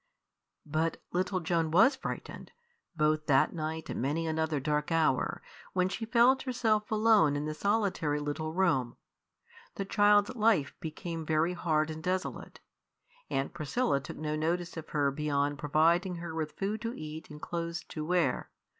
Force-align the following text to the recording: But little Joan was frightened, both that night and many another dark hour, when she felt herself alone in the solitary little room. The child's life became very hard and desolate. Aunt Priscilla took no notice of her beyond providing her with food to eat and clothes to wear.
But 0.65 0.97
little 1.11 1.41
Joan 1.41 1.69
was 1.69 1.95
frightened, 1.95 2.51
both 2.95 3.27
that 3.27 3.53
night 3.53 3.87
and 3.87 4.01
many 4.01 4.25
another 4.25 4.59
dark 4.59 4.91
hour, 4.91 5.43
when 5.73 5.89
she 5.89 6.07
felt 6.07 6.41
herself 6.41 6.89
alone 6.89 7.35
in 7.35 7.45
the 7.45 7.53
solitary 7.53 8.19
little 8.19 8.51
room. 8.51 8.97
The 9.75 9.85
child's 9.85 10.35
life 10.35 10.73
became 10.79 11.23
very 11.23 11.53
hard 11.53 11.91
and 11.91 12.01
desolate. 12.01 12.61
Aunt 13.29 13.53
Priscilla 13.53 13.99
took 13.99 14.17
no 14.17 14.35
notice 14.35 14.75
of 14.75 14.89
her 14.89 15.11
beyond 15.11 15.59
providing 15.59 16.15
her 16.15 16.33
with 16.33 16.53
food 16.57 16.81
to 16.81 16.95
eat 16.97 17.29
and 17.29 17.39
clothes 17.39 17.83
to 17.89 18.03
wear. 18.03 18.49